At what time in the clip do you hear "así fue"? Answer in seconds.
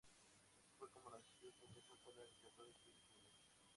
0.57-0.89